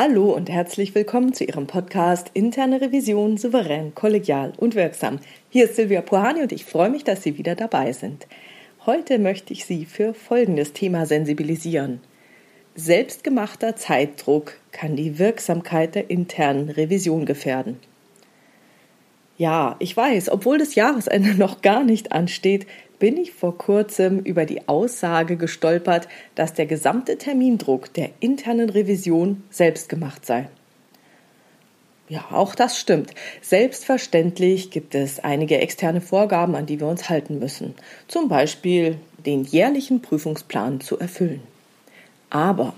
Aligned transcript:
Hallo 0.00 0.32
und 0.32 0.48
herzlich 0.48 0.94
willkommen 0.94 1.32
zu 1.32 1.42
Ihrem 1.42 1.66
Podcast 1.66 2.30
Interne 2.32 2.80
Revision 2.80 3.36
souverän, 3.36 3.96
kollegial 3.96 4.52
und 4.56 4.76
wirksam. 4.76 5.18
Hier 5.50 5.64
ist 5.64 5.74
Silvia 5.74 6.02
Puhani 6.02 6.40
und 6.40 6.52
ich 6.52 6.64
freue 6.64 6.88
mich, 6.88 7.02
dass 7.02 7.24
Sie 7.24 7.36
wieder 7.36 7.56
dabei 7.56 7.92
sind. 7.92 8.28
Heute 8.86 9.18
möchte 9.18 9.52
ich 9.52 9.64
Sie 9.64 9.86
für 9.86 10.14
folgendes 10.14 10.72
Thema 10.72 11.04
sensibilisieren. 11.04 12.00
Selbstgemachter 12.76 13.74
Zeitdruck 13.74 14.52
kann 14.70 14.94
die 14.94 15.18
Wirksamkeit 15.18 15.96
der 15.96 16.10
internen 16.10 16.68
Revision 16.68 17.26
gefährden. 17.26 17.80
Ja, 19.38 19.76
ich 19.78 19.96
weiß, 19.96 20.30
obwohl 20.30 20.58
das 20.58 20.74
Jahresende 20.74 21.34
noch 21.36 21.62
gar 21.62 21.84
nicht 21.84 22.12
ansteht, 22.12 22.66
bin 22.98 23.16
ich 23.16 23.32
vor 23.32 23.56
kurzem 23.56 24.18
über 24.18 24.44
die 24.44 24.66
Aussage 24.66 25.36
gestolpert, 25.36 26.08
dass 26.34 26.52
der 26.52 26.66
gesamte 26.66 27.16
Termindruck 27.16 27.94
der 27.94 28.10
internen 28.18 28.68
Revision 28.68 29.44
selbst 29.50 29.88
gemacht 29.88 30.26
sei. 30.26 30.48
Ja, 32.08 32.24
auch 32.32 32.54
das 32.54 32.78
stimmt. 32.78 33.12
Selbstverständlich 33.40 34.70
gibt 34.70 34.94
es 34.94 35.20
einige 35.20 35.58
externe 35.58 36.00
Vorgaben, 36.00 36.56
an 36.56 36.66
die 36.66 36.80
wir 36.80 36.88
uns 36.88 37.08
halten 37.08 37.38
müssen. 37.38 37.74
Zum 38.08 38.28
Beispiel 38.28 38.96
den 39.24 39.44
jährlichen 39.44 40.02
Prüfungsplan 40.02 40.80
zu 40.80 40.98
erfüllen. 40.98 41.42
Aber 42.30 42.74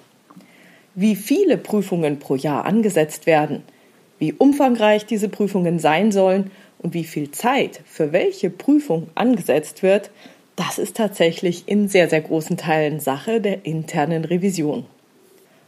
wie 0.95 1.15
viele 1.17 1.57
Prüfungen 1.57 2.19
pro 2.19 2.35
Jahr 2.35 2.67
angesetzt 2.67 3.27
werden, 3.27 3.63
wie 4.21 4.33
umfangreich 4.33 5.07
diese 5.07 5.29
Prüfungen 5.29 5.81
sein 5.81 6.13
sollen 6.13 6.53
und 6.79 6.95
wie 6.95 7.05
viel 7.05 7.33
Zeit 7.33 7.81
für 7.87 8.13
welche 8.13 8.51
Prüfung 8.51 9.09
angesetzt 9.17 9.83
wird, 9.83 10.13
das 10.55 10.79
ist 10.79 10.97
tatsächlich 10.97 11.65
in 11.67 11.89
sehr, 11.89 12.09
sehr 12.09 12.21
großen 12.21 12.57
Teilen 12.57 13.01
Sache 13.01 13.41
der 13.41 13.65
internen 13.65 14.25
Revision. 14.25 14.85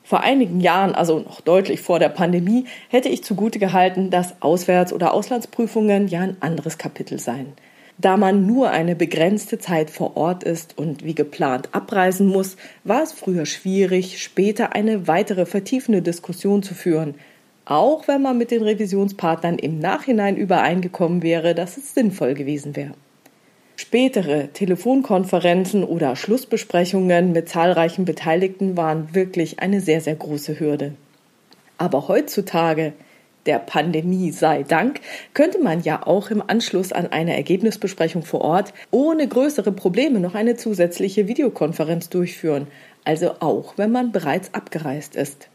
Vor 0.05 0.21
einigen 0.21 0.61
Jahren, 0.61 0.95
also 0.95 1.21
noch 1.21 1.41
deutlich 1.41 1.81
vor 1.81 1.99
der 1.99 2.09
Pandemie, 2.09 2.67
hätte 2.89 3.09
ich 3.09 3.25
zugute 3.25 3.59
gehalten, 3.59 4.11
dass 4.11 4.41
Auswärts- 4.43 4.93
oder 4.93 5.15
Auslandsprüfungen 5.15 6.09
ja 6.09 6.21
ein 6.21 6.37
anderes 6.41 6.77
Kapitel 6.77 7.19
seien. 7.19 7.55
Da 7.99 8.17
man 8.17 8.47
nur 8.47 8.71
eine 8.71 8.97
begrenzte 8.97 9.59
Zeit 9.59 9.89
vor 9.89 10.17
Ort 10.17 10.43
ist 10.45 10.77
und 10.77 11.05
wie 11.05 11.15
geplant 11.15 11.69
abreisen 11.73 12.27
muss, 12.27 12.57
war 12.85 13.03
es 13.03 13.13
früher 13.13 13.47
schwierig, 13.47 14.21
später 14.21 14.75
eine 14.75 15.07
weitere 15.07 15.47
vertiefende 15.47 16.03
Diskussion 16.03 16.63
zu 16.63 16.75
führen, 16.75 17.15
auch 17.65 18.09
wenn 18.09 18.23
man 18.23 18.39
mit 18.39 18.51
den 18.51 18.63
Revisionspartnern 18.63 19.59
im 19.59 19.79
Nachhinein 19.79 20.37
übereingekommen 20.37 21.23
wäre, 21.23 21.55
dass 21.55 21.77
es 21.77 21.95
sinnvoll 21.95 22.35
gewesen 22.35 22.77
wäre. 22.77 22.95
Spätere 23.77 24.49
Telefonkonferenzen 24.53 25.83
oder 25.83 26.15
Schlussbesprechungen 26.15 27.33
mit 27.33 27.49
zahlreichen 27.49 28.05
Beteiligten 28.05 28.77
waren 28.77 29.15
wirklich 29.15 29.61
eine 29.61 29.81
sehr, 29.81 30.01
sehr 30.01 30.15
große 30.15 30.61
Hürde. 30.61 30.93
Aber 31.79 32.07
heutzutage, 32.07 32.93
der 33.47 33.59
Pandemie 33.59 34.31
sei 34.31 34.63
Dank, 34.63 35.01
könnte 35.35 35.59
man 35.59 35.83
ja 35.83 36.07
auch 36.07 36.31
im 36.31 36.43
Anschluss 36.47 36.93
an 36.93 37.09
eine 37.09 37.35
Ergebnisbesprechung 37.35 38.23
vor 38.23 38.43
Ort 38.43 38.73
ohne 38.91 39.27
größere 39.27 39.73
Probleme 39.73 40.21
noch 40.21 40.35
eine 40.35 40.57
zusätzliche 40.57 41.27
Videokonferenz 41.27 42.09
durchführen, 42.09 42.69
also 43.05 43.33
auch 43.41 43.79
wenn 43.79 43.91
man 43.91 44.13
bereits 44.13 44.55
abgereist 44.55 45.17
ist. 45.17 45.49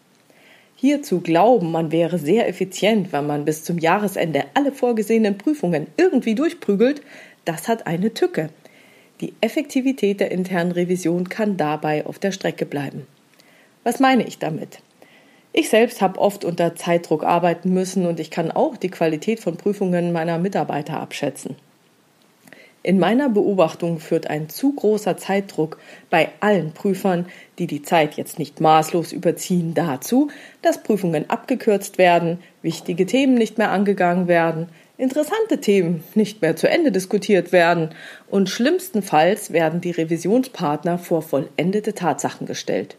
Hier 0.79 1.01
zu 1.01 1.21
glauben, 1.21 1.71
man 1.71 1.91
wäre 1.91 2.19
sehr 2.19 2.47
effizient, 2.47 3.11
wenn 3.11 3.25
man 3.25 3.45
bis 3.45 3.63
zum 3.63 3.79
Jahresende 3.79 4.43
alle 4.53 4.71
vorgesehenen 4.71 5.35
Prüfungen 5.35 5.87
irgendwie 5.97 6.35
durchprügelt, 6.35 7.01
das 7.45 7.67
hat 7.67 7.87
eine 7.87 8.13
Tücke. 8.13 8.51
Die 9.19 9.33
Effektivität 9.41 10.19
der 10.19 10.29
internen 10.29 10.71
Revision 10.71 11.29
kann 11.29 11.57
dabei 11.57 12.05
auf 12.05 12.19
der 12.19 12.31
Strecke 12.31 12.67
bleiben. 12.67 13.07
Was 13.83 13.99
meine 13.99 14.27
ich 14.27 14.37
damit? 14.37 14.83
Ich 15.51 15.69
selbst 15.69 15.99
habe 15.99 16.19
oft 16.19 16.45
unter 16.45 16.75
Zeitdruck 16.75 17.23
arbeiten 17.23 17.73
müssen 17.73 18.05
und 18.05 18.19
ich 18.19 18.29
kann 18.29 18.51
auch 18.51 18.77
die 18.77 18.91
Qualität 18.91 19.39
von 19.39 19.57
Prüfungen 19.57 20.11
meiner 20.11 20.37
Mitarbeiter 20.37 20.99
abschätzen. 20.99 21.55
In 22.87 22.99
meiner 22.99 23.27
Beobachtung 23.27 23.99
führt 23.99 24.29
ein 24.29 24.47
zu 24.47 24.73
großer 24.73 25.17
Zeitdruck 25.17 25.77
bei 26.09 26.29
allen 26.39 26.71
Prüfern, 26.71 27.25
die 27.59 27.67
die 27.67 27.81
Zeit 27.81 28.15
jetzt 28.15 28.39
nicht 28.39 28.61
maßlos 28.61 29.11
überziehen, 29.11 29.73
dazu, 29.73 30.29
dass 30.61 30.83
Prüfungen 30.83 31.29
abgekürzt 31.29 31.97
werden, 31.97 32.39
wichtige 32.61 33.05
Themen 33.05 33.33
nicht 33.33 33.57
mehr 33.57 33.71
angegangen 33.71 34.29
werden, 34.29 34.69
interessante 34.97 35.59
Themen 35.59 36.01
nicht 36.15 36.41
mehr 36.41 36.55
zu 36.55 36.69
Ende 36.69 36.93
diskutiert 36.93 37.51
werden 37.51 37.89
und 38.29 38.49
schlimmstenfalls 38.49 39.51
werden 39.51 39.81
die 39.81 39.91
Revisionspartner 39.91 40.97
vor 40.97 41.21
vollendete 41.23 41.93
Tatsachen 41.93 42.47
gestellt. 42.47 42.95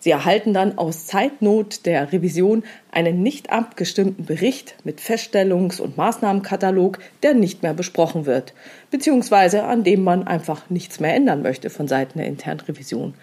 Sie 0.00 0.10
erhalten 0.10 0.54
dann 0.54 0.78
aus 0.78 1.06
Zeitnot 1.06 1.84
der 1.84 2.12
Revision 2.12 2.62
einen 2.92 3.22
nicht 3.22 3.50
abgestimmten 3.50 4.24
Bericht 4.24 4.76
mit 4.84 5.00
Feststellungs- 5.00 5.80
und 5.80 5.96
Maßnahmenkatalog, 5.96 6.98
der 7.22 7.34
nicht 7.34 7.62
mehr 7.62 7.74
besprochen 7.74 8.24
wird, 8.24 8.54
beziehungsweise 8.90 9.64
an 9.64 9.82
dem 9.82 10.04
man 10.04 10.26
einfach 10.26 10.70
nichts 10.70 11.00
mehr 11.00 11.14
ändern 11.14 11.42
möchte 11.42 11.68
von 11.68 11.88
Seiten 11.88 12.18
der 12.18 12.28
internen 12.28 12.60
Revision. 12.60 13.14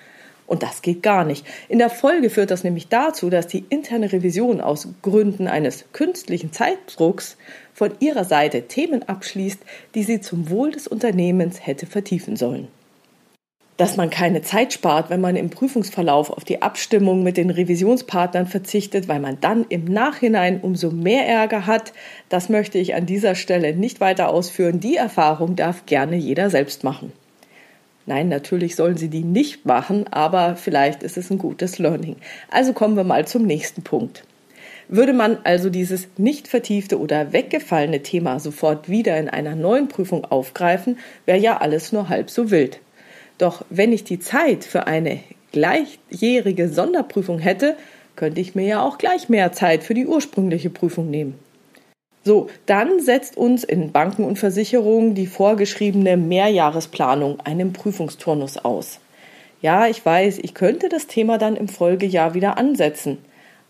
Und 0.48 0.62
das 0.62 0.82
geht 0.82 1.02
gar 1.02 1.24
nicht. 1.24 1.46
In 1.70 1.80
der 1.80 1.90
Folge 1.90 2.30
führt 2.30 2.52
das 2.52 2.64
nämlich 2.64 2.88
dazu, 2.88 3.30
dass 3.30 3.48
die 3.48 3.66
interne 3.70 4.12
Revision 4.12 4.62
aus 4.62 4.88
Gründen 5.02 5.48
eines 5.48 5.86
künstlichen 5.92 6.52
Zeitdrucks 6.52 7.38
von 7.74 7.94
ihrer 8.00 8.26
Seite 8.26 8.64
Themen 8.64 9.02
abschließt, 9.04 9.60
die 9.96 10.04
sie 10.04 10.22
zum 10.22 10.50
Wohl 10.50 10.72
des 10.72 10.88
Unternehmens 10.88 11.66
hätte 11.66 11.88
vertiefen 11.88 12.36
sollen 12.36 12.68
dass 13.78 13.98
man 13.98 14.10
keine 14.10 14.42
Zeit 14.42 14.72
spart, 14.72 15.10
wenn 15.10 15.20
man 15.20 15.36
im 15.36 15.50
Prüfungsverlauf 15.50 16.30
auf 16.30 16.46
die 16.46 16.62
Abstimmung 16.62 17.24
mit 17.24 17.36
den 17.36 17.50
Revisionspartnern 17.50 18.48
verzichtet, 18.48 19.08
weil 19.08 19.20
man 19.20 19.38
dann 19.42 19.66
im 19.68 19.86
Nachhinein 19.86 20.62
umso 20.62 20.92
mehr 20.92 21.28
Ärger 21.28 21.66
hat, 21.66 21.92
das 22.30 22.48
möchte 22.48 22.78
ich 22.78 22.96
an 22.96 23.06
dieser 23.06 23.36
Stelle 23.36 23.76
nicht 23.76 24.00
weiter 24.00 24.30
ausführen. 24.30 24.80
Die 24.80 24.96
Erfahrung 24.96 25.56
darf 25.56 25.86
gerne 25.86 26.16
jeder 26.16 26.50
selbst 26.50 26.84
machen. 26.84 27.12
Nein, 28.06 28.30
natürlich 28.30 28.76
sollen 28.76 28.98
Sie 28.98 29.10
die 29.10 29.24
nicht 29.24 29.66
machen, 29.66 30.06
aber 30.12 30.56
vielleicht 30.56 31.02
ist 31.04 31.18
es 31.18 31.32
ein 31.32 31.40
gutes 31.40 31.80
Learning. 31.80 32.18
Also 32.52 32.72
kommen 32.72 32.96
wir 32.96 33.04
mal 33.04 33.28
zum 33.28 33.46
nächsten 33.46 33.82
Punkt. 33.82 34.24
Würde 34.88 35.14
man 35.14 35.40
also 35.44 35.72
dieses 35.72 36.08
nicht 36.18 36.48
vertiefte 36.48 37.00
oder 37.00 37.34
weggefallene 37.34 38.04
Thema 38.04 38.40
sofort 38.40 38.88
wieder 38.88 39.18
in 39.18 39.28
einer 39.28 39.56
neuen 39.56 39.88
Prüfung 39.88 40.24
aufgreifen, 40.24 41.00
wäre 41.26 41.40
ja 41.40 41.58
alles 41.58 41.92
nur 41.92 42.08
halb 42.08 42.30
so 42.30 42.52
wild. 42.52 42.80
Doch 43.38 43.66
wenn 43.70 43.92
ich 43.92 44.04
die 44.04 44.20
Zeit 44.20 44.64
für 44.64 44.88
eine 44.88 45.20
gleichjährige 45.52 46.70
Sonderprüfung 46.70 47.40
hätte, 47.40 47.76
könnte 48.16 48.42
ich 48.42 48.56
mir 48.56 48.66
ja 48.66 48.82
auch 48.82 48.98
gleich 48.98 49.30
mehr 49.30 49.52
Zeit 49.52 49.84
für 49.84 49.94
die 49.94 50.08
ursprüngliche 50.08 50.70
Prüfung 50.70 51.10
nehmen. 51.10 51.38
So, 52.24 52.50
dann 52.66 53.00
setzt 53.02 53.38
uns 53.38 53.64
in 53.64 53.92
Banken 53.92 54.24
und 54.24 54.40
Versicherungen 54.40 55.14
die 55.14 55.28
vorgeschriebene 55.28 56.18
Mehrjahresplanung 56.18 57.40
einem 57.42 57.72
Prüfungsturnus 57.72 58.58
aus. 58.58 59.00
Ja, 59.62 59.88
ich 59.88 60.04
weiß, 60.04 60.40
ich 60.42 60.54
könnte 60.54 60.90
das 60.90 61.08
Thema 61.08 61.38
dann 61.38 61.56
im 61.56 61.68
Folgejahr 61.68 62.34
wieder 62.34 62.58
ansetzen. 62.58 63.20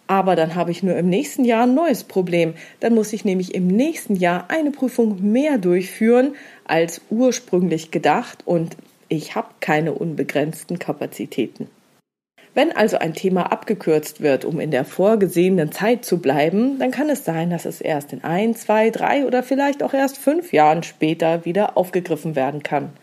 Aber 0.08 0.36
dann 0.36 0.56
habe 0.56 0.72
ich 0.72 0.84
nur 0.84 0.96
im 0.96 1.10
nächsten 1.10 1.46
Jahr 1.46 1.64
ein 1.64 1.74
neues 1.74 2.04
Problem. 2.04 2.54
Dann 2.80 2.94
muss 2.94 3.12
ich 3.12 3.26
nämlich 3.26 3.56
im 3.56 3.68
nächsten 3.68 4.16
Jahr 4.16 4.46
eine 4.50 4.72
Prüfung 4.72 5.32
mehr 5.32 5.58
durchführen 5.58 6.36
als 6.66 7.02
ursprünglich 7.10 7.92
gedacht 7.92 8.44
und 8.46 8.78
ich 9.10 9.36
habe 9.36 9.50
keine 9.60 9.94
unbegrenzten 9.94 10.80
Kapazitäten. 10.80 11.68
Wenn 12.54 12.72
also 12.72 12.98
ein 12.98 13.14
Thema 13.14 13.52
abgekürzt 13.52 14.22
wird, 14.22 14.46
um 14.46 14.62
in 14.62 14.72
der 14.72 14.86
vorgesehenen 14.86 15.74
Zeit 15.74 16.06
zu 16.06 16.20
bleiben, 16.20 16.80
dann 16.80 16.92
kann 16.92 17.10
es 17.10 17.26
sein, 17.26 17.50
dass 17.50 17.66
es 17.66 17.82
erst 17.82 18.14
in 18.14 18.24
ein, 18.24 18.56
zwei, 18.56 18.92
drei 18.92 19.26
oder 19.26 19.44
vielleicht 19.44 19.84
auch 19.84 19.94
erst 19.94 20.18
fünf 20.18 20.54
Jahren 20.54 20.82
später 20.82 21.44
wieder 21.44 21.76
aufgegriffen 21.78 22.38
werden 22.38 22.64
kann. 22.64 22.94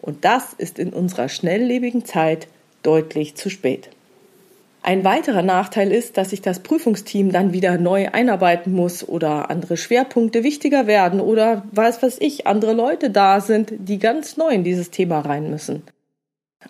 Und 0.00 0.24
das 0.24 0.52
ist 0.52 0.78
in 0.78 0.92
unserer 0.92 1.28
schnelllebigen 1.28 2.04
Zeit 2.04 2.46
deutlich 2.84 3.34
zu 3.34 3.50
spät. 3.50 3.90
Ein 4.82 5.04
weiterer 5.04 5.42
Nachteil 5.42 5.92
ist, 5.92 6.16
dass 6.16 6.30
sich 6.30 6.40
das 6.40 6.60
Prüfungsteam 6.60 7.32
dann 7.32 7.52
wieder 7.52 7.78
neu 7.78 8.08
einarbeiten 8.10 8.72
muss 8.72 9.06
oder 9.06 9.50
andere 9.50 9.76
Schwerpunkte 9.76 10.44
wichtiger 10.44 10.86
werden 10.86 11.20
oder 11.20 11.64
weiß 11.72 12.02
was 12.02 12.18
ich, 12.20 12.46
andere 12.46 12.72
Leute 12.72 13.10
da 13.10 13.40
sind, 13.40 13.72
die 13.78 13.98
ganz 13.98 14.36
neu 14.36 14.50
in 14.50 14.64
dieses 14.64 14.90
Thema 14.90 15.20
rein 15.20 15.50
müssen. 15.50 15.82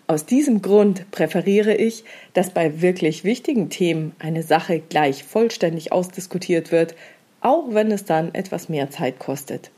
Aus 0.07 0.25
diesem 0.25 0.61
Grund 0.61 1.09
präferiere 1.11 1.75
ich, 1.75 2.03
dass 2.33 2.51
bei 2.51 2.81
wirklich 2.81 3.23
wichtigen 3.23 3.69
Themen 3.69 4.15
eine 4.19 4.43
Sache 4.43 4.79
gleich 4.79 5.23
vollständig 5.23 5.91
ausdiskutiert 5.91 6.71
wird, 6.71 6.95
auch 7.41 7.73
wenn 7.73 7.91
es 7.91 8.05
dann 8.05 8.33
etwas 8.33 8.69
mehr 8.69 8.89
Zeit 8.89 9.19
kostet. 9.19 9.71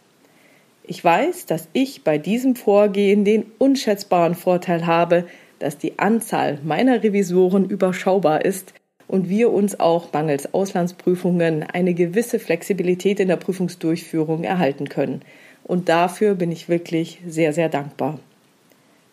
Ich 0.83 1.04
weiß, 1.04 1.45
dass 1.45 1.68
ich 1.74 2.04
bei 2.04 2.18
diesem 2.18 2.56
Vorgehen 2.56 3.24
den 3.24 3.45
unschätzbaren 3.60 4.36
Vorteil 4.36 4.88
habe, 4.88 5.25
dass 5.62 5.78
die 5.78 6.00
Anzahl 6.00 6.60
meiner 6.63 7.04
Revisoren 7.04 7.69
überschaubar 7.69 8.44
ist 8.46 8.74
und 9.08 9.30
wir 9.30 9.52
uns 9.52 9.80
auch 9.80 10.12
mangels 10.13 10.54
Auslandsprüfungen 10.54 11.63
eine 11.63 11.94
gewisse 11.94 12.40
Flexibilität 12.40 13.19
in 13.19 13.28
der 13.28 13.38
Prüfungsdurchführung 13.38 14.44
erhalten 14.44 14.90
können. 14.90 15.22
Und 15.63 15.90
dafür 15.90 16.36
bin 16.36 16.52
ich 16.52 16.69
wirklich 16.69 17.22
sehr, 17.28 17.54
sehr 17.54 17.69
dankbar. 17.69 18.19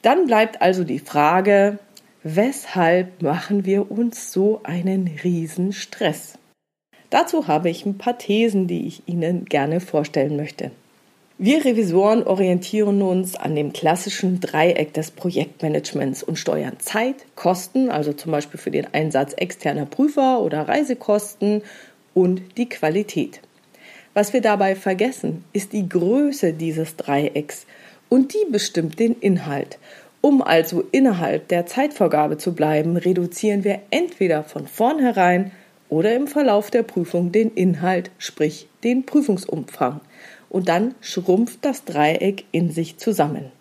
Dann 0.03 0.27
bleibt 0.27 0.63
also 0.63 0.85
die 0.85 1.01
Frage, 1.01 1.79
Weshalb 2.25 3.23
machen 3.23 3.65
wir 3.65 3.93
uns 3.93 4.33
so 4.33 4.61
einen 4.65 5.09
riesen 5.23 5.73
Stress? 5.73 6.37
Dazu 7.11 7.47
habe 7.47 7.71
ich 7.71 7.87
ein 7.87 7.97
paar 7.97 8.19
Thesen, 8.19 8.67
die 8.67 8.87
ich 8.89 9.05
Ihnen 9.07 9.45
gerne 9.45 9.81
vorstellen 9.81 10.37
möchte. 10.37 10.73
Wir 11.41 11.65
Revisoren 11.65 12.25
orientieren 12.25 13.01
uns 13.01 13.37
an 13.37 13.55
dem 13.55 13.73
klassischen 13.73 14.41
Dreieck 14.41 14.93
des 14.93 15.13
Projektmanagements 15.13 16.25
und 16.25 16.35
steuern 16.35 16.81
Zeit, 16.81 17.15
Kosten, 17.37 17.91
also 17.91 18.13
zum 18.13 18.33
Beispiel 18.33 18.59
für 18.59 18.73
den 18.73 18.93
Einsatz 18.93 19.35
externer 19.35 19.87
Prüfer 19.87 20.41
oder 20.41 20.67
Reisekosten 20.67 21.63
und 22.13 22.43
die 22.57 22.69
Qualität. 22.69 23.41
Was 24.15 24.33
wir 24.33 24.41
dabei 24.41 24.75
vergessen, 24.75 25.45
ist 25.53 25.73
die 25.75 25.89
Größe 25.89 26.55
dieses 26.55 26.97
Dreiecks 26.97 27.67
und 28.09 28.35
die 28.35 28.51
bestimmt 28.51 28.99
den 28.99 29.15
Inhalt. 29.15 29.79
Um 30.21 30.43
also 30.43 30.83
innerhalb 30.91 31.47
der 31.47 31.67
Zeitvorgabe 31.67 32.39
zu 32.39 32.53
bleiben, 32.53 32.97
reduzieren 32.97 33.63
wir 33.63 33.79
entweder 33.91 34.43
von 34.43 34.67
vornherein 34.67 35.53
oder 35.89 36.17
im 36.17 36.27
Verlauf 36.27 36.73
der 36.73 36.83
Prüfung 36.83 37.31
den 37.31 37.53
Inhalt, 37.55 38.11
sprich 38.19 38.67
den 38.83 39.07
Prüfungsumfang 39.07 40.01
und 40.51 40.69
dann 40.69 40.95
schrumpft 41.01 41.65
das 41.65 41.85
Dreieck 41.85 42.45
in 42.53 42.71
sich 42.71 42.97
zusammen. 42.99 43.53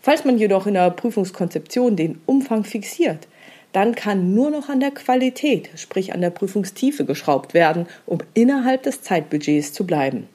Falls 0.00 0.24
man 0.24 0.38
jedoch 0.38 0.66
in 0.66 0.74
der 0.74 0.90
Prüfungskonzeption 0.90 1.96
den 1.96 2.20
Umfang 2.26 2.64
fixiert, 2.64 3.26
dann 3.72 3.94
kann 3.94 4.34
nur 4.34 4.50
noch 4.50 4.68
an 4.68 4.80
der 4.80 4.92
Qualität, 4.92 5.68
sprich 5.74 6.14
an 6.14 6.20
der 6.20 6.30
Prüfungstiefe 6.30 7.04
geschraubt 7.04 7.52
werden, 7.52 7.86
um 8.06 8.18
innerhalb 8.32 8.84
des 8.84 9.02
Zeitbudgets 9.02 9.72
zu 9.72 9.86
bleiben. 9.86 10.28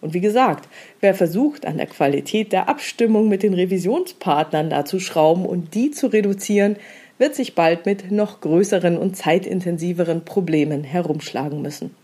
Und 0.00 0.14
wie 0.14 0.20
gesagt, 0.20 0.68
wer 1.00 1.14
versucht, 1.14 1.66
an 1.66 1.76
der 1.76 1.86
Qualität 1.86 2.52
der 2.52 2.68
Abstimmung 2.68 3.28
mit 3.28 3.42
den 3.42 3.54
Revisionspartnern 3.54 4.70
da 4.70 4.84
zu 4.84 5.00
schrauben 5.00 5.44
und 5.44 5.74
die 5.74 5.90
zu 5.90 6.06
reduzieren, 6.06 6.76
wird 7.18 7.34
sich 7.34 7.56
bald 7.56 7.84
mit 7.84 8.12
noch 8.12 8.40
größeren 8.40 8.96
und 8.96 9.16
zeitintensiveren 9.16 10.24
Problemen 10.24 10.84
herumschlagen 10.84 11.60
müssen. 11.60 11.94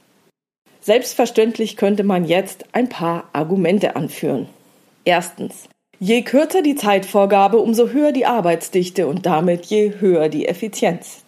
Selbstverständlich 0.85 1.79
könnte 1.79 2.05
man 2.05 2.27
jetzt 2.27 2.67
ein 2.73 2.91
paar 2.91 3.31
Argumente 3.33 3.97
anführen. 3.97 4.51
Erstens. 5.07 5.67
Je 5.99 6.21
kürzer 6.21 6.61
die 6.61 6.75
Zeitvorgabe, 6.75 7.57
umso 7.57 7.89
höher 7.89 8.13
die 8.13 8.27
Arbeitsdichte 8.27 9.07
und 9.07 9.25
damit 9.25 9.65
je 9.65 9.95
höher 9.99 10.29
die 10.29 10.47
Effizienz. 10.47 11.23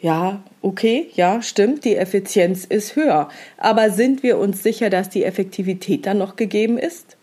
Ja, 0.00 0.44
okay, 0.62 1.08
ja, 1.14 1.42
stimmt, 1.42 1.84
die 1.84 1.96
Effizienz 1.96 2.64
ist 2.64 2.94
höher. 2.94 3.28
Aber 3.56 3.90
sind 3.90 4.22
wir 4.22 4.38
uns 4.38 4.62
sicher, 4.62 4.90
dass 4.90 5.08
die 5.08 5.24
Effektivität 5.24 6.06
dann 6.06 6.18
noch 6.18 6.36
gegeben 6.36 6.78
ist? 6.78 7.16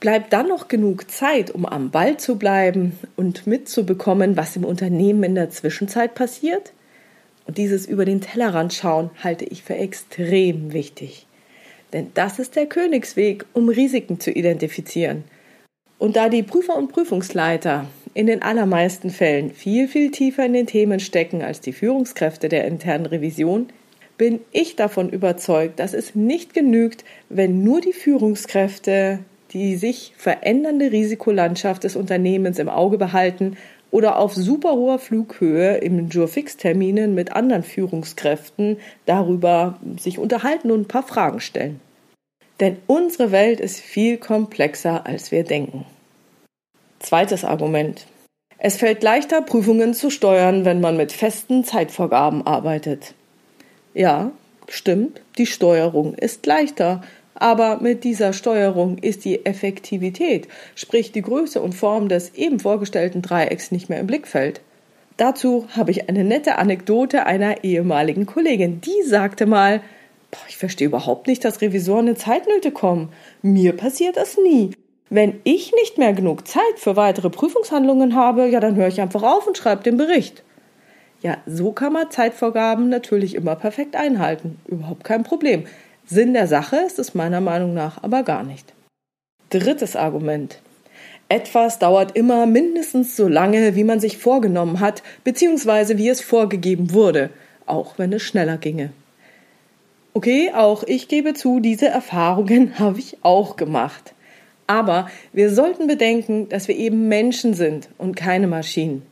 Bleibt 0.00 0.32
dann 0.32 0.48
noch 0.48 0.68
genug 0.68 1.10
Zeit, 1.10 1.50
um 1.50 1.66
am 1.66 1.90
Ball 1.90 2.16
zu 2.16 2.36
bleiben 2.36 2.98
und 3.16 3.46
mitzubekommen, 3.46 4.38
was 4.38 4.56
im 4.56 4.64
Unternehmen 4.64 5.24
in 5.24 5.34
der 5.34 5.50
Zwischenzeit 5.50 6.14
passiert? 6.14 6.72
Und 7.46 7.58
dieses 7.58 7.86
über 7.86 8.04
den 8.04 8.20
Tellerrand 8.20 8.72
schauen 8.72 9.10
halte 9.22 9.44
ich 9.44 9.62
für 9.62 9.74
extrem 9.74 10.72
wichtig. 10.72 11.26
Denn 11.92 12.10
das 12.14 12.38
ist 12.38 12.56
der 12.56 12.66
Königsweg, 12.66 13.44
um 13.52 13.68
Risiken 13.68 14.20
zu 14.20 14.30
identifizieren. 14.30 15.24
Und 15.98 16.16
da 16.16 16.28
die 16.28 16.42
Prüfer 16.42 16.76
und 16.76 16.92
Prüfungsleiter 16.92 17.86
in 18.14 18.26
den 18.26 18.42
allermeisten 18.42 19.10
Fällen 19.10 19.52
viel, 19.52 19.88
viel 19.88 20.10
tiefer 20.10 20.44
in 20.44 20.52
den 20.52 20.66
Themen 20.66 21.00
stecken 21.00 21.42
als 21.42 21.60
die 21.60 21.72
Führungskräfte 21.72 22.48
der 22.48 22.66
internen 22.66 23.06
Revision, 23.06 23.68
bin 24.18 24.40
ich 24.52 24.76
davon 24.76 25.10
überzeugt, 25.10 25.78
dass 25.78 25.94
es 25.94 26.14
nicht 26.14 26.54
genügt, 26.54 27.04
wenn 27.28 27.62
nur 27.64 27.80
die 27.80 27.92
Führungskräfte 27.92 29.20
die 29.52 29.76
sich 29.76 30.12
verändernde 30.16 30.92
Risikolandschaft 30.92 31.84
des 31.84 31.96
Unternehmens 31.96 32.58
im 32.58 32.68
Auge 32.68 32.96
behalten 32.96 33.56
oder 33.92 34.18
auf 34.18 34.34
super 34.34 34.72
hoher 34.72 34.98
Flughöhe 34.98 35.76
im 35.76 36.08
Jurfix-Terminen 36.08 37.14
mit 37.14 37.32
anderen 37.32 37.62
Führungskräften 37.62 38.78
darüber 39.06 39.78
sich 39.98 40.18
unterhalten 40.18 40.72
und 40.72 40.80
ein 40.80 40.88
paar 40.88 41.04
Fragen 41.04 41.40
stellen. 41.40 41.80
Denn 42.58 42.78
unsere 42.86 43.30
Welt 43.30 43.60
ist 43.60 43.78
viel 43.80 44.16
komplexer, 44.16 45.06
als 45.06 45.30
wir 45.30 45.44
denken. 45.44 45.84
Zweites 47.00 47.44
Argument. 47.44 48.06
Es 48.56 48.76
fällt 48.76 49.02
leichter, 49.02 49.42
Prüfungen 49.42 49.92
zu 49.92 50.08
steuern, 50.08 50.64
wenn 50.64 50.80
man 50.80 50.96
mit 50.96 51.12
festen 51.12 51.64
Zeitvorgaben 51.64 52.46
arbeitet. 52.46 53.14
Ja, 53.92 54.30
stimmt, 54.68 55.20
die 55.36 55.46
Steuerung 55.46 56.14
ist 56.14 56.46
leichter, 56.46 57.02
aber 57.34 57.80
mit 57.80 58.04
dieser 58.04 58.32
Steuerung 58.32 58.98
ist 58.98 59.24
die 59.24 59.46
Effektivität, 59.46 60.48
sprich 60.74 61.12
die 61.12 61.22
Größe 61.22 61.60
und 61.60 61.74
Form 61.74 62.08
des 62.08 62.34
eben 62.34 62.60
vorgestellten 62.60 63.22
Dreiecks 63.22 63.72
nicht 63.72 63.88
mehr 63.88 64.00
im 64.00 64.06
Blickfeld. 64.06 64.60
Dazu 65.16 65.66
habe 65.76 65.90
ich 65.90 66.08
eine 66.08 66.24
nette 66.24 66.58
Anekdote 66.58 67.26
einer 67.26 67.64
ehemaligen 67.64 68.26
Kollegin. 68.26 68.80
Die 68.80 69.02
sagte 69.06 69.46
mal, 69.46 69.80
boah, 70.30 70.40
ich 70.48 70.56
verstehe 70.56 70.88
überhaupt 70.88 71.26
nicht, 71.26 71.44
dass 71.44 71.60
Revisoren 71.60 72.08
in 72.08 72.16
Zeitnöte 72.16 72.70
kommen. 72.70 73.10
Mir 73.42 73.76
passiert 73.76 74.16
das 74.16 74.36
nie. 74.38 74.72
Wenn 75.10 75.40
ich 75.44 75.72
nicht 75.74 75.98
mehr 75.98 76.14
genug 76.14 76.48
Zeit 76.48 76.78
für 76.78 76.96
weitere 76.96 77.28
Prüfungshandlungen 77.28 78.16
habe, 78.16 78.48
ja, 78.48 78.60
dann 78.60 78.76
höre 78.76 78.88
ich 78.88 79.00
einfach 79.00 79.22
auf 79.22 79.46
und 79.46 79.58
schreibe 79.58 79.82
den 79.82 79.98
Bericht. 79.98 80.42
Ja, 81.20 81.36
so 81.46 81.70
kann 81.70 81.92
man 81.92 82.10
Zeitvorgaben 82.10 82.88
natürlich 82.88 83.34
immer 83.34 83.54
perfekt 83.54 83.94
einhalten. 83.94 84.58
Überhaupt 84.66 85.04
kein 85.04 85.22
Problem. 85.22 85.64
Sinn 86.04 86.34
der 86.34 86.48
Sache 86.48 86.76
ist 86.76 86.98
es 86.98 87.14
meiner 87.14 87.40
Meinung 87.40 87.74
nach 87.74 88.02
aber 88.02 88.24
gar 88.24 88.42
nicht. 88.42 88.74
Drittes 89.50 89.94
Argument. 89.94 90.60
Etwas 91.28 91.78
dauert 91.78 92.16
immer 92.16 92.44
mindestens 92.46 93.16
so 93.16 93.28
lange, 93.28 93.76
wie 93.76 93.84
man 93.84 94.00
sich 94.00 94.18
vorgenommen 94.18 94.80
hat, 94.80 95.02
beziehungsweise 95.24 95.98
wie 95.98 96.08
es 96.08 96.20
vorgegeben 96.20 96.92
wurde, 96.92 97.30
auch 97.66 97.98
wenn 97.98 98.12
es 98.12 98.22
schneller 98.22 98.58
ginge. 98.58 98.90
Okay, 100.12 100.50
auch 100.54 100.82
ich 100.82 101.08
gebe 101.08 101.34
zu, 101.34 101.60
diese 101.60 101.86
Erfahrungen 101.86 102.78
habe 102.78 102.98
ich 102.98 103.18
auch 103.22 103.56
gemacht. 103.56 104.12
Aber 104.66 105.08
wir 105.32 105.50
sollten 105.50 105.86
bedenken, 105.86 106.48
dass 106.48 106.66
wir 106.66 106.76
eben 106.76 107.08
Menschen 107.08 107.54
sind 107.54 107.88
und 107.96 108.16
keine 108.16 108.48
Maschinen. 108.48 109.02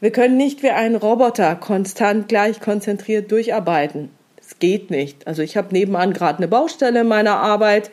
Wir 0.00 0.12
können 0.12 0.36
nicht 0.36 0.62
wie 0.62 0.70
ein 0.70 0.94
Roboter 0.94 1.56
konstant 1.56 2.28
gleich 2.28 2.60
konzentriert 2.60 3.30
durcharbeiten 3.32 4.10
geht 4.58 4.90
nicht. 4.90 5.26
Also 5.26 5.42
ich 5.42 5.56
habe 5.56 5.72
nebenan 5.72 6.12
gerade 6.12 6.38
eine 6.38 6.48
Baustelle 6.48 7.00
in 7.00 7.08
meiner 7.08 7.36
Arbeit. 7.36 7.90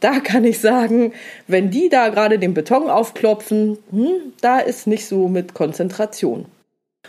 Da 0.00 0.20
kann 0.20 0.44
ich 0.44 0.60
sagen, 0.60 1.12
wenn 1.46 1.70
die 1.70 1.88
da 1.88 2.08
gerade 2.08 2.38
den 2.38 2.54
Beton 2.54 2.88
aufklopfen, 2.88 3.78
hm, 3.90 4.32
da 4.40 4.58
ist 4.58 4.86
nicht 4.86 5.06
so 5.06 5.28
mit 5.28 5.54
Konzentration. 5.54 6.46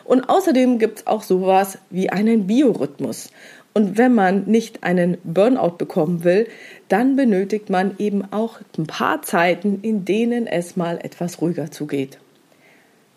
Und 0.06 0.28
außerdem 0.30 0.80
gibt 0.80 1.00
es 1.00 1.08
auch 1.08 1.24
sowas 1.24 1.78
wie 1.90 2.10
einen 2.10 2.48
Biorhythmus. 2.48 3.30
Und 3.74 3.98
wenn 3.98 4.16
man 4.16 4.46
nicht 4.46 4.84
einen 4.84 5.18
Burnout 5.24 5.78
bekommen 5.78 6.24
will, 6.24 6.48
dann 6.88 7.16
benötigt 7.16 7.70
man 7.70 7.96
eben 8.00 8.24
auch 8.32 8.60
ein 8.78 8.88
paar 8.88 9.22
Zeiten, 9.22 9.80
in 9.84 10.06
denen 10.06 10.48
es 10.48 10.76
mal 10.76 11.00
etwas 11.04 11.42
ruhiger 11.42 11.72
zugeht. 11.72 12.18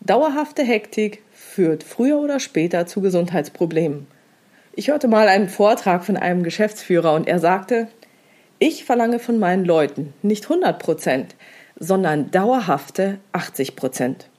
Dauerhafte 0.01 0.63
Hektik 0.63 1.23
führt 1.31 1.83
früher 1.83 2.19
oder 2.19 2.39
später 2.39 2.85
zu 2.85 3.01
Gesundheitsproblemen. 3.01 4.05
Ich 4.75 4.87
hörte 4.87 5.07
mal 5.07 5.27
einen 5.27 5.49
Vortrag 5.49 6.03
von 6.03 6.17
einem 6.17 6.41
Geschäftsführer 6.41 7.13
und 7.13 7.27
er 7.27 7.37
sagte, 7.37 7.89
ich 8.57 8.85
verlange 8.85 9.19
von 9.19 9.37
meinen 9.37 9.65
Leuten 9.65 10.15
nicht 10.23 10.45
100 10.45 10.79
Prozent, 10.79 11.35
sondern 11.77 12.31
dauerhafte 12.31 13.19
80 13.33 13.75
Prozent. 13.75 14.29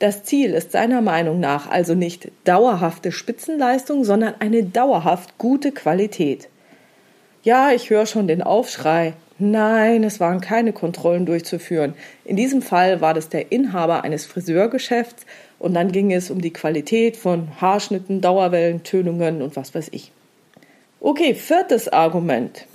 Das 0.00 0.24
Ziel 0.24 0.54
ist 0.54 0.72
seiner 0.72 1.02
Meinung 1.02 1.38
nach 1.38 1.70
also 1.70 1.94
nicht 1.94 2.32
dauerhafte 2.42 3.12
Spitzenleistung, 3.12 4.02
sondern 4.02 4.34
eine 4.40 4.64
dauerhaft 4.64 5.38
gute 5.38 5.70
Qualität. 5.70 6.48
Ja, 7.44 7.70
ich 7.70 7.90
höre 7.90 8.06
schon 8.06 8.26
den 8.26 8.42
Aufschrei. 8.42 9.12
Nein, 9.38 10.02
es 10.02 10.18
waren 10.18 10.40
keine 10.40 10.72
Kontrollen 10.72 11.26
durchzuführen. 11.26 11.94
In 12.24 12.34
diesem 12.34 12.60
Fall 12.60 13.00
war 13.00 13.14
das 13.14 13.28
der 13.28 13.52
Inhaber 13.52 14.02
eines 14.02 14.26
Friseurgeschäfts 14.26 15.26
und 15.58 15.74
dann 15.74 15.92
ging 15.92 16.12
es 16.12 16.30
um 16.30 16.40
die 16.40 16.52
Qualität 16.52 17.16
von 17.16 17.48
Haarschnitten, 17.60 18.20
Dauerwellen, 18.20 18.82
Tönungen 18.82 19.42
und 19.42 19.56
was 19.56 19.74
weiß 19.74 19.88
ich. 19.92 20.12
Okay, 21.00 21.34
viertes 21.34 21.88
Argument. 21.88 22.66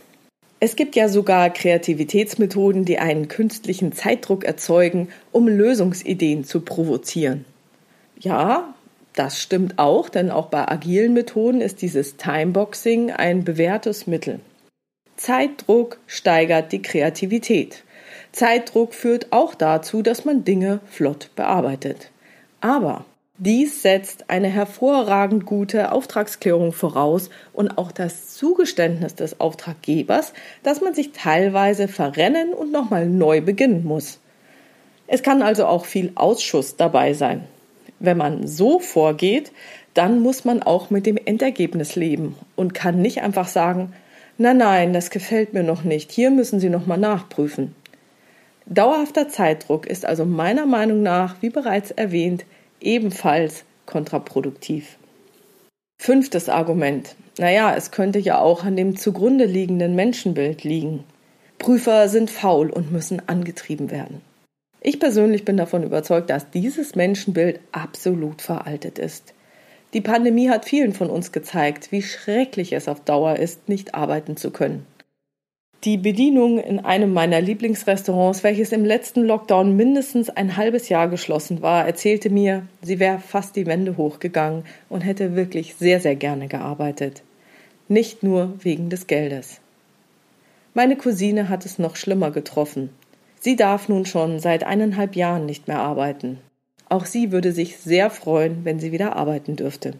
Es 0.59 0.75
gibt 0.75 0.95
ja 0.95 1.07
sogar 1.07 1.49
Kreativitätsmethoden, 1.49 2.83
die 2.83 2.99
einen 2.99 3.29
künstlichen 3.29 3.93
Zeitdruck 3.93 4.43
erzeugen, 4.43 5.09
um 5.31 5.47
Lösungsideen 5.47 6.43
zu 6.43 6.61
provozieren. 6.61 7.45
Ja, 8.19 8.73
das 9.13 9.41
stimmt 9.41 9.79
auch, 9.79 10.09
denn 10.09 10.31
auch 10.31 10.47
bei 10.47 10.67
agilen 10.67 11.13
Methoden 11.13 11.61
ist 11.61 11.81
dieses 11.81 12.17
Timeboxing 12.17 13.11
ein 13.11 13.43
bewährtes 13.43 14.05
Mittel. 14.05 14.41
Zeitdruck 15.15 15.99
steigert 16.07 16.71
die 16.71 16.81
Kreativität. 16.81 17.83
Zeitdruck 18.31 18.93
führt 18.93 19.31
auch 19.31 19.55
dazu, 19.55 20.01
dass 20.01 20.23
man 20.25 20.43
Dinge 20.43 20.81
flott 20.89 21.31
bearbeitet. 21.35 22.11
Aber 22.61 23.05
dies 23.37 23.81
setzt 23.81 24.29
eine 24.29 24.49
hervorragend 24.49 25.45
gute 25.45 25.93
Auftragsklärung 25.93 26.73
voraus 26.73 27.29
und 27.53 27.77
auch 27.77 27.93
das 27.93 28.33
Zugeständnis 28.33 29.15
des 29.15 29.39
Auftraggebers, 29.39 30.33
dass 30.61 30.81
man 30.81 30.93
sich 30.93 31.13
teilweise 31.13 31.87
verrennen 31.87 32.53
und 32.53 32.73
nochmal 32.73 33.07
neu 33.07 33.39
beginnen 33.39 33.85
muss. 33.85 34.19
Es 35.07 35.23
kann 35.23 35.41
also 35.41 35.67
auch 35.67 35.85
viel 35.85 36.11
Ausschuss 36.15 36.75
dabei 36.75 37.13
sein. 37.13 37.45
Wenn 37.99 38.17
man 38.17 38.45
so 38.45 38.79
vorgeht, 38.79 39.53
dann 39.93 40.19
muss 40.19 40.43
man 40.43 40.61
auch 40.61 40.89
mit 40.89 41.05
dem 41.05 41.17
Endergebnis 41.17 41.95
leben 41.95 42.35
und 42.57 42.73
kann 42.73 43.01
nicht 43.01 43.21
einfach 43.21 43.47
sagen, 43.47 43.93
na 44.37 44.53
nein, 44.53 44.93
das 44.93 45.09
gefällt 45.09 45.53
mir 45.53 45.63
noch 45.63 45.83
nicht, 45.83 46.11
hier 46.11 46.29
müssen 46.29 46.59
Sie 46.59 46.69
noch 46.69 46.85
mal 46.85 46.97
nachprüfen. 46.97 47.73
Dauerhafter 48.69 49.27
Zeitdruck 49.29 49.87
ist 49.87 50.05
also 50.05 50.25
meiner 50.25 50.67
Meinung 50.67 51.01
nach, 51.01 51.41
wie 51.41 51.49
bereits 51.49 51.89
erwähnt, 51.89 52.45
ebenfalls 52.79 53.63
kontraproduktiv. 53.87 54.97
Fünftes 55.99 56.49
Argument. 56.49 57.15
Naja, 57.39 57.75
es 57.75 57.89
könnte 57.89 58.19
ja 58.19 58.39
auch 58.39 58.63
an 58.63 58.75
dem 58.75 58.95
zugrunde 58.95 59.45
liegenden 59.45 59.95
Menschenbild 59.95 60.63
liegen. 60.63 61.03
Prüfer 61.57 62.07
sind 62.09 62.29
faul 62.29 62.69
und 62.69 62.91
müssen 62.91 63.27
angetrieben 63.27 63.89
werden. 63.89 64.21
Ich 64.81 64.99
persönlich 64.99 65.45
bin 65.45 65.57
davon 65.57 65.83
überzeugt, 65.83 66.29
dass 66.29 66.51
dieses 66.51 66.95
Menschenbild 66.95 67.59
absolut 67.71 68.41
veraltet 68.43 68.99
ist. 68.99 69.33
Die 69.93 70.01
Pandemie 70.01 70.49
hat 70.49 70.65
vielen 70.65 70.93
von 70.93 71.09
uns 71.09 71.31
gezeigt, 71.31 71.91
wie 71.91 72.03
schrecklich 72.03 72.73
es 72.73 72.87
auf 72.87 73.01
Dauer 73.01 73.37
ist, 73.37 73.67
nicht 73.67 73.95
arbeiten 73.95 74.37
zu 74.37 74.51
können. 74.51 74.85
Die 75.85 75.95
Bedienung 75.95 76.59
in 76.59 76.81
einem 76.81 77.13
meiner 77.13 77.39
Lieblingsrestaurants, 77.39 78.43
welches 78.43 78.73
im 78.73 78.83
letzten 78.83 79.23
Lockdown 79.23 79.77
mindestens 79.77 80.29
ein 80.29 80.57
halbes 80.57 80.89
Jahr 80.89 81.07
geschlossen 81.07 81.61
war, 81.61 81.85
erzählte 81.85 82.29
mir, 82.29 82.63
sie 82.81 82.99
wäre 82.99 83.19
fast 83.19 83.55
die 83.55 83.65
Wände 83.65 83.95
hochgegangen 83.95 84.65
und 84.89 85.01
hätte 85.01 85.37
wirklich 85.37 85.75
sehr, 85.75 86.01
sehr 86.01 86.17
gerne 86.17 86.49
gearbeitet. 86.49 87.23
Nicht 87.87 88.23
nur 88.23 88.55
wegen 88.61 88.89
des 88.89 89.07
Geldes. 89.07 89.61
Meine 90.73 90.97
Cousine 90.97 91.47
hat 91.47 91.65
es 91.65 91.79
noch 91.79 91.95
schlimmer 91.95 92.31
getroffen. 92.31 92.89
Sie 93.39 93.55
darf 93.55 93.87
nun 93.87 94.05
schon 94.05 94.39
seit 94.39 94.65
eineinhalb 94.65 95.15
Jahren 95.15 95.45
nicht 95.45 95.69
mehr 95.69 95.79
arbeiten. 95.79 96.39
Auch 96.89 97.05
sie 97.05 97.31
würde 97.31 97.53
sich 97.53 97.77
sehr 97.77 98.09
freuen, 98.09 98.65
wenn 98.65 98.81
sie 98.81 98.91
wieder 98.91 99.15
arbeiten 99.15 99.55
dürfte. 99.55 99.93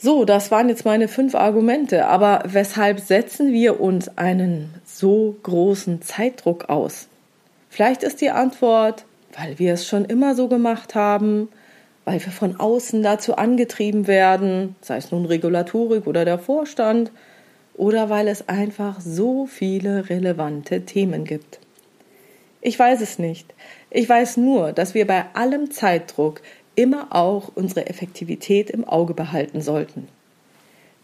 So, 0.00 0.24
das 0.24 0.52
waren 0.52 0.68
jetzt 0.68 0.84
meine 0.84 1.08
fünf 1.08 1.34
Argumente, 1.34 2.06
aber 2.06 2.44
weshalb 2.46 3.00
setzen 3.00 3.52
wir 3.52 3.80
uns 3.80 4.16
einen 4.16 4.72
so 4.84 5.36
großen 5.42 6.02
Zeitdruck 6.02 6.68
aus? 6.68 7.08
Vielleicht 7.68 8.04
ist 8.04 8.20
die 8.20 8.30
Antwort, 8.30 9.04
weil 9.36 9.58
wir 9.58 9.74
es 9.74 9.88
schon 9.88 10.04
immer 10.04 10.36
so 10.36 10.46
gemacht 10.46 10.94
haben, 10.94 11.48
weil 12.04 12.24
wir 12.24 12.30
von 12.30 12.60
außen 12.60 13.02
dazu 13.02 13.34
angetrieben 13.34 14.06
werden, 14.06 14.76
sei 14.82 14.98
es 14.98 15.10
nun 15.10 15.26
Regulatorik 15.26 16.06
oder 16.06 16.24
der 16.24 16.38
Vorstand, 16.38 17.10
oder 17.74 18.08
weil 18.08 18.28
es 18.28 18.48
einfach 18.48 19.00
so 19.00 19.46
viele 19.46 20.08
relevante 20.08 20.82
Themen 20.82 21.24
gibt. 21.24 21.58
Ich 22.60 22.78
weiß 22.78 23.00
es 23.00 23.18
nicht. 23.18 23.52
Ich 23.90 24.08
weiß 24.08 24.36
nur, 24.36 24.72
dass 24.72 24.94
wir 24.94 25.06
bei 25.06 25.24
allem 25.34 25.70
Zeitdruck 25.70 26.40
immer 26.78 27.08
auch 27.10 27.50
unsere 27.56 27.88
Effektivität 27.88 28.70
im 28.70 28.84
Auge 28.84 29.12
behalten 29.12 29.60
sollten. 29.60 30.06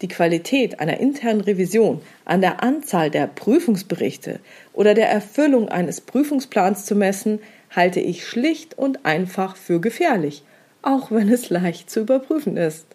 Die 0.02 0.08
Qualität 0.08 0.78
einer 0.78 1.00
internen 1.00 1.40
Revision 1.40 2.00
an 2.24 2.40
der 2.40 2.62
Anzahl 2.62 3.10
der 3.10 3.26
Prüfungsberichte 3.26 4.38
oder 4.72 4.94
der 4.94 5.08
Erfüllung 5.08 5.68
eines 5.68 6.00
Prüfungsplans 6.00 6.86
zu 6.86 6.94
messen, 6.94 7.40
halte 7.74 7.98
ich 7.98 8.24
schlicht 8.24 8.78
und 8.78 9.04
einfach 9.04 9.56
für 9.56 9.80
gefährlich, 9.80 10.44
auch 10.82 11.10
wenn 11.10 11.28
es 11.28 11.50
leicht 11.50 11.90
zu 11.90 12.00
überprüfen 12.00 12.56
ist. 12.56 12.86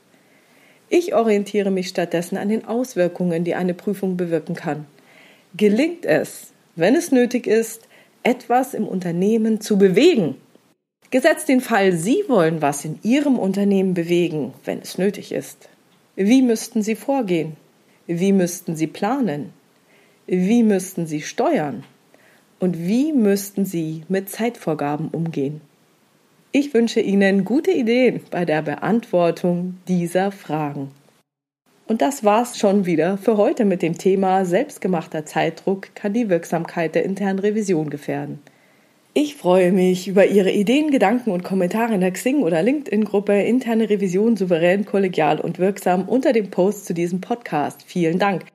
Ich 0.87 1.13
orientiere 1.13 1.71
mich 1.71 1.89
stattdessen 1.89 2.37
an 2.37 2.47
den 2.47 2.63
Auswirkungen, 2.63 3.43
die 3.43 3.55
eine 3.55 3.73
Prüfung 3.73 4.15
bewirken 4.15 4.55
kann. 4.55 4.85
Gelingt 5.57 6.05
es, 6.05 6.53
wenn 6.77 6.95
es 6.95 7.11
nötig 7.11 7.45
ist, 7.45 7.89
etwas 8.23 8.73
im 8.73 8.87
Unternehmen 8.87 9.59
zu 9.59 9.77
bewegen. 9.77 10.35
Gesetzt 11.11 11.49
den 11.49 11.59
Fall, 11.59 11.93
Sie 11.93 12.23
wollen 12.27 12.61
was 12.61 12.85
in 12.85 12.99
Ihrem 13.01 13.39
Unternehmen 13.39 13.95
bewegen, 13.95 14.53
wenn 14.63 14.79
es 14.79 14.99
nötig 14.99 15.31
ist. 15.31 15.67
Wie 16.15 16.43
müssten 16.43 16.83
Sie 16.83 16.95
vorgehen? 16.95 17.55
Wie 18.05 18.31
müssten 18.31 18.75
Sie 18.75 18.85
planen? 18.85 19.51
Wie 20.27 20.61
müssten 20.61 21.07
Sie 21.07 21.21
steuern? 21.21 21.83
Und 22.59 22.77
wie 22.77 23.11
müssten 23.11 23.65
Sie 23.65 24.03
mit 24.07 24.29
Zeitvorgaben 24.29 25.07
umgehen? 25.07 25.61
Ich 26.51 26.75
wünsche 26.75 26.99
Ihnen 26.99 27.43
gute 27.43 27.71
Ideen 27.71 28.21
bei 28.29 28.45
der 28.45 28.61
Beantwortung 28.61 29.79
dieser 29.87 30.31
Fragen. 30.31 30.91
Und 31.87 32.03
das 32.03 32.23
war's 32.23 32.59
schon 32.59 32.85
wieder 32.85 33.17
für 33.17 33.37
heute 33.37 33.65
mit 33.65 33.81
dem 33.81 33.97
Thema 33.97 34.45
Selbstgemachter 34.45 35.25
Zeitdruck 35.25 35.95
kann 35.95 36.13
die 36.13 36.29
Wirksamkeit 36.29 36.93
der 36.93 37.03
internen 37.05 37.39
Revision 37.39 37.89
gefährden. 37.89 38.39
Ich 39.21 39.35
freue 39.35 39.73
mich 39.73 40.07
über 40.07 40.27
Ihre 40.27 40.49
Ideen, 40.49 40.91
Gedanken 40.91 41.31
und 41.31 41.43
Kommentare 41.43 41.93
in 41.93 41.99
der 41.99 42.13
Xing- 42.13 42.41
oder 42.41 42.63
LinkedIn-Gruppe 42.63 43.33
Interne 43.33 43.89
Revision 43.89 44.37
souverän, 44.37 44.85
kollegial 44.85 45.41
und 45.41 45.59
wirksam 45.59 46.07
unter 46.07 46.31
dem 46.31 46.49
Post 46.49 46.85
zu 46.85 46.93
diesem 46.93 47.19
Podcast. 47.19 47.83
Vielen 47.85 48.17
Dank. 48.17 48.45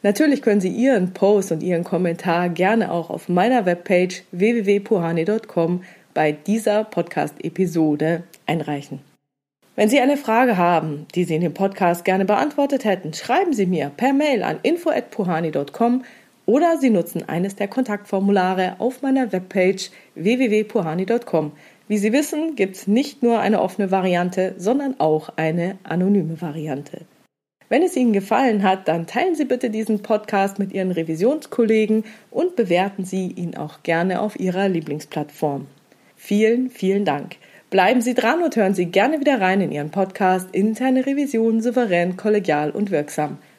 Natürlich 0.00 0.40
können 0.40 0.62
Sie 0.62 0.70
Ihren 0.70 1.12
Post 1.12 1.52
und 1.52 1.62
Ihren 1.62 1.84
Kommentar 1.84 2.48
gerne 2.48 2.92
auch 2.92 3.10
auf 3.10 3.28
meiner 3.28 3.66
Webpage 3.66 4.22
www.puhani.com 4.30 5.84
bei 6.14 6.32
dieser 6.32 6.84
Podcast-Episode 6.84 8.22
einreichen. 8.46 9.00
Wenn 9.74 9.90
Sie 9.90 10.00
eine 10.00 10.16
Frage 10.16 10.56
haben, 10.56 11.04
die 11.14 11.24
Sie 11.24 11.34
in 11.34 11.42
dem 11.42 11.52
Podcast 11.52 12.06
gerne 12.06 12.24
beantwortet 12.24 12.86
hätten, 12.86 13.12
schreiben 13.12 13.52
Sie 13.52 13.66
mir 13.66 13.92
per 13.94 14.14
Mail 14.14 14.42
an 14.42 14.60
info@puhani.com 14.62 16.04
oder 16.46 16.78
Sie 16.78 16.90
nutzen 16.90 17.28
eines 17.28 17.56
der 17.56 17.68
Kontaktformulare 17.68 18.76
auf 18.78 19.02
meiner 19.02 19.32
Webpage 19.32 19.90
www.puhani.com. 20.14 21.52
Wie 21.88 21.98
Sie 21.98 22.12
wissen, 22.12 22.56
gibt 22.56 22.76
es 22.76 22.86
nicht 22.86 23.22
nur 23.22 23.40
eine 23.40 23.60
offene 23.60 23.90
Variante, 23.90 24.54
sondern 24.56 24.98
auch 24.98 25.30
eine 25.36 25.78
anonyme 25.82 26.40
Variante. 26.40 27.02
Wenn 27.68 27.82
es 27.82 27.96
Ihnen 27.96 28.12
gefallen 28.12 28.62
hat, 28.62 28.86
dann 28.86 29.08
teilen 29.08 29.34
Sie 29.34 29.44
bitte 29.44 29.70
diesen 29.70 30.00
Podcast 30.00 30.60
mit 30.60 30.72
Ihren 30.72 30.92
Revisionskollegen 30.92 32.04
und 32.30 32.54
bewerten 32.54 33.04
Sie 33.04 33.26
ihn 33.26 33.56
auch 33.56 33.82
gerne 33.82 34.20
auf 34.20 34.38
Ihrer 34.38 34.68
Lieblingsplattform. 34.68 35.66
Vielen, 36.14 36.70
vielen 36.70 37.04
Dank. 37.04 37.36
Bleiben 37.70 38.00
Sie 38.00 38.14
dran 38.14 38.42
und 38.42 38.54
hören 38.54 38.74
Sie 38.74 38.86
gerne 38.86 39.18
wieder 39.18 39.40
rein 39.40 39.60
in 39.60 39.72
Ihren 39.72 39.90
Podcast 39.90 40.48
Interne 40.52 41.06
Revision 41.06 41.60
souverän, 41.60 42.16
kollegial 42.16 42.70
und 42.70 42.92
wirksam. 42.92 43.38